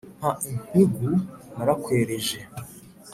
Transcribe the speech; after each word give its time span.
Mpa 0.17 0.31
impigu 0.49 1.11
narakwereje 1.55 2.39